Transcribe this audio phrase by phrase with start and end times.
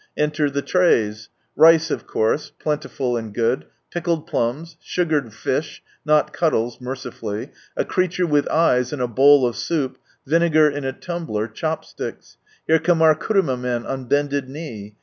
[0.17, 6.33] Enter the trays— rice of course, plentiful and good, pickled H plums, sugared fish (not
[6.33, 10.53] cullies, mercifully,) a creature with eyes, in a bowl of soup, Across Japan by Kuruma
[10.71, 12.37] 47 vinegar in a tumbler, chopsticks.
[12.65, 14.95] Here come our kuruma men, on bended knee.